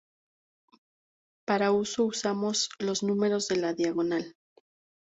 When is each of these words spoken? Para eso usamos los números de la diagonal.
Para 1.45 1.67
eso 1.79 2.05
usamos 2.05 2.69
los 2.79 3.03
números 3.03 3.47
de 3.47 3.57
la 3.57 3.75
diagonal. 3.75 4.35